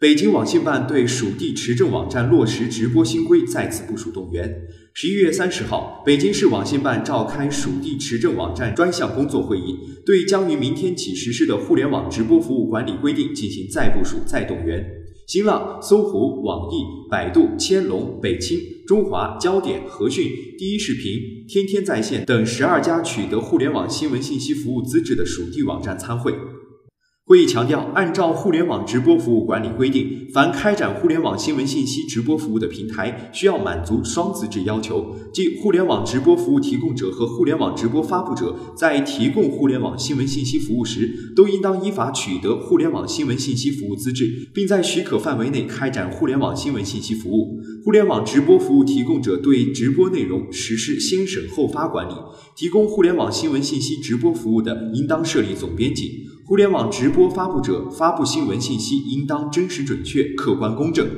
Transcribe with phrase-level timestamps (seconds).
[0.00, 4.66] 北京网信办对属地持证网站落实直播新规再次部署动员。
[4.92, 14.84] 十一月三十号，北京市网信办召开属地持证网站专项工作会议，对将于明天起实施的互联网直播服务管理规定进行再部署、再动员。
[15.28, 18.58] 新浪、搜狐、网易、百度、千龙、北青、
[18.88, 26.34] 中华、焦点、和讯、第一视频、天天在线等十二家取得互联网新闻信息服务资质的属地网站参会。
[27.26, 47.58] 会议强调，按照互联网直播服务管理规定，凡开展互联网新闻信息直播服务的平台，需要满足双资质要求，即互联网直播服务提供者和互联网直播发布者在提供互联网新闻信息服务时，都应当依法取得互联网新闻信息服务资质，并在许可范围内开展互联网新闻信息服务。
[47.82, 52.12] 互联网直播服务提供者对直播内容实施先审后发管理，
[52.54, 56.28] 提供互联网新闻信息直播服务的，应当设立总编辑。
[56.46, 61.08] 互联网直播发布者发布新闻信息应当真实准确、客观公正。